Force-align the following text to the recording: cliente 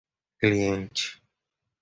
cliente 0.39 1.03